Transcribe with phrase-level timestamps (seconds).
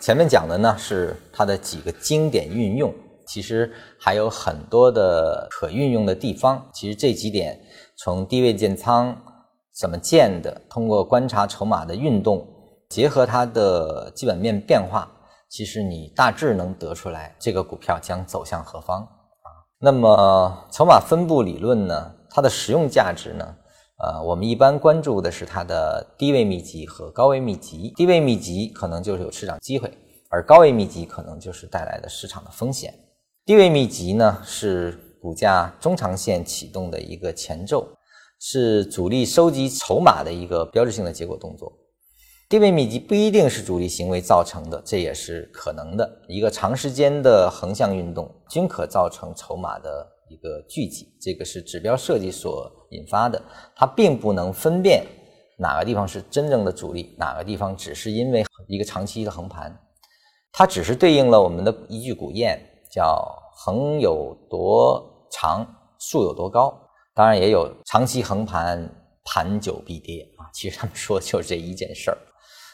[0.00, 2.92] 前面讲的呢是它的几个经典运用，
[3.26, 6.66] 其实还有很多的可运用的地方。
[6.72, 7.60] 其实这几点
[7.98, 9.14] 从低位建仓
[9.78, 12.46] 怎么建的，通过观察筹码的运动，
[12.88, 15.06] 结合它的基本面变化，
[15.50, 19.48] 其实你大致能得出来这个股票将走向何方啊。
[19.78, 23.54] 那么筹码分布理论呢，它的实用价值呢？
[24.02, 27.92] 呃，我们一般关注的是它的低位密集和高位密集。
[27.94, 29.92] 低位密集可能就是有市场机会，
[30.30, 32.94] 而高位密集可能就是带来的市场的风险。
[33.44, 37.86] 低位密集呢，是股价中长线启动的一个前奏，
[38.38, 41.70] 是主力收集筹码的一个标志性的结果动作。
[42.48, 46.10] 低位密集不一定是主力行为造成的，这也是可能的。
[46.26, 50.06] 一个长时间的横向运动均可造成筹码的。
[50.30, 53.42] 一个聚集，这个是指标设计所引发的，
[53.74, 55.04] 它并不能分辨
[55.58, 59.76] 哪个地方是真正的主力，哪个地方只是因为一个长期的横盘，
[60.52, 62.56] 它只是对应了我们的一句古谚，
[62.92, 65.66] 叫“横有多长，
[65.98, 66.80] 竖有多高”。
[67.12, 68.88] 当然也有“长期横盘，
[69.24, 70.46] 盘久必跌”啊。
[70.54, 72.18] 其实他们说的就是这一件事儿。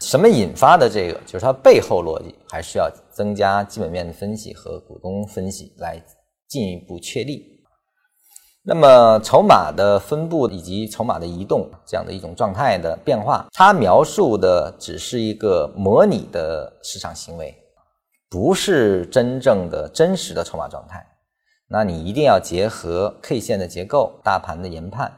[0.00, 1.20] 什么引发的这个？
[1.26, 6.02] 就是它背后逻辑，还需要增加基本面的分析和股东分析来。
[6.52, 7.64] 进一步确立，
[8.62, 17.56] 那么筹码的分布以及筹码的移动这样的一种状态的变化，它描述的只是一个模拟的市场行为，
[18.28, 21.02] 不是真正的真实的筹码状态。
[21.68, 25.10] 那你一定要结合 K 线的结构、大盘的研判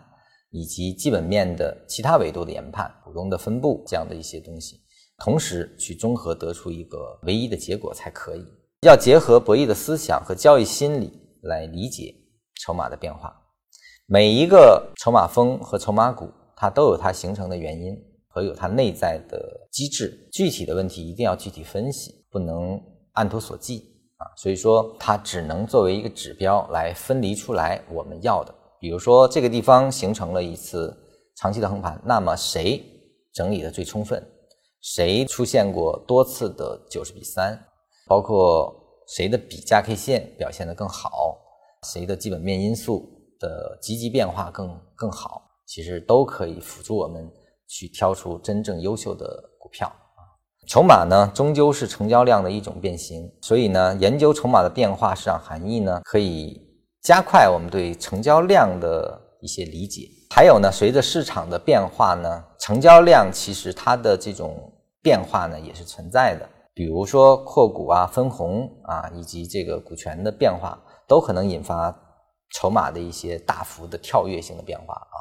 [0.53, 4.77] 以及基本面的其他维度的研判、股东的分布这样的一些东西，
[5.19, 8.47] 同时去综合得出一个唯一的结果才可以。
[8.83, 11.24] 要结合博弈的思想和交易心理。
[11.45, 12.15] 来理解
[12.61, 13.35] 筹码的变化，
[14.07, 17.95] 每一个筹码峰和筹码股，它都有它形成的原因
[18.29, 20.29] 和有它内在的机制。
[20.33, 22.81] 具体的问题一定要具体分析，不能
[23.13, 23.79] 按图索骥
[24.17, 24.25] 啊。
[24.37, 28.55] 所以说，它只能作为一个指标来分离出来我们要的。
[28.81, 30.97] 比如说，这个地方形成了一次
[31.37, 32.83] 长期的横盘，那么谁
[33.33, 34.27] 整理的最充分？
[34.81, 37.63] 谁出现过多次的九十比三？
[38.07, 38.81] 包括。
[39.07, 41.39] 谁的比价 K 线表现得更好？
[41.85, 45.43] 谁的基本面因素的积极变化更更好？
[45.67, 47.31] 其实都可以辅助我们
[47.67, 49.27] 去挑出真正优秀的
[49.59, 49.91] 股票。
[50.67, 56.59] 筹码呢，终究是成交量的一种变形，所以呢，研究筹码的变化市场含义呢，可以
[57.03, 60.09] 加快我们对成交量的一些理解。
[60.35, 64.73] 还有呢，随着市场的变化呢，成交量其实它的这种
[65.03, 66.49] 变化呢，也是存在的。
[66.75, 70.77] 比如说扩股啊、分红啊，以及这个股权的变化，
[71.07, 71.97] 都可能引发
[72.53, 75.17] 筹码的一些大幅的跳跃性的变化啊，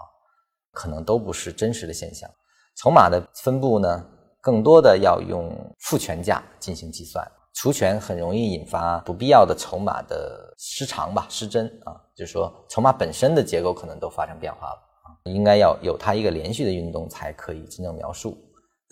[0.72, 2.28] 可能都不是真实的现象。
[2.76, 4.04] 筹码的分布呢，
[4.42, 18.36] 更多的要用复权价进行计算，除权很容易引发不必要的筹码的失常吧、失真啊，就是说筹码本身的结构可能都发生变化了啊，应该要有它一个连续的运动才可以真正描述。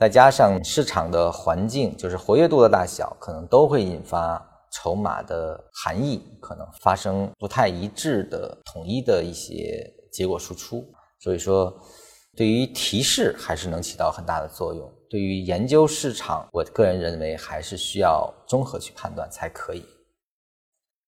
[0.02, 10.84] 再加上市场的环境，就是活跃度的大小，可能都会引发筹码的含义可能发生不太一致的统一的一些结果输出。
[11.20, 11.72] 所以说，
[12.36, 14.92] 对于提示还是能起到很大的作用。
[15.08, 19.86] 对于研究市场，我个人认为还是需要综合去判断才可以。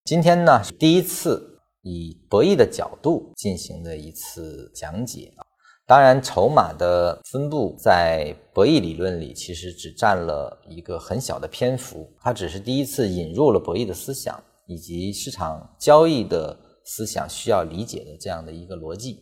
[0.06, 5.42] 今天呢，是第一次以博弈的角度进行的一次讲解啊。
[5.86, 19.22] 当然，筹码的分布在博弈理论里其实只占了一个很小的篇幅，它只是第一次引入了博弈的思想以及市场交易的思想需要理解的这样的一个逻辑。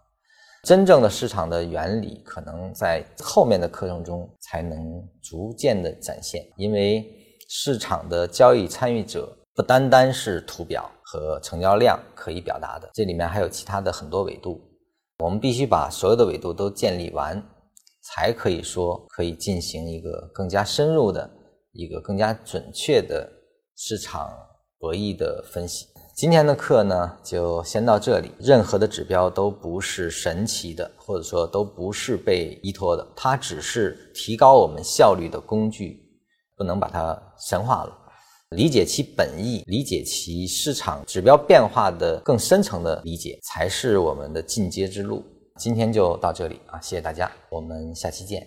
[0.64, 4.80] 真正的市场的原理可能在后面的课程中才能
[5.20, 7.04] 逐渐的展现，因为
[7.50, 14.62] 市场的交易参与者不单单是图表和成交量可以表达的，这里面还有其他的很多维度。
[15.22, 17.42] 我们必须把所有的维度都建立完，
[18.02, 21.30] 才可以说可以进行一个更加深入的
[21.74, 23.32] 一个更加准确的
[23.76, 24.32] 市场
[24.80, 25.86] 博弈的分析。
[26.16, 28.32] 今天的课呢，就先到这里。
[28.40, 36.04] 任何的指标都不是神奇的，或者说都不是被依托的，它只是提高我们效率的工具，
[36.58, 37.18] 不能把它
[37.48, 37.98] 神化了。
[38.58, 45.24] 理解其本意，理解其市场指标变化的更深层的理解，才是我们的进阶之路。
[45.56, 48.46] 今天就到这里啊，谢谢大家，我们下期见。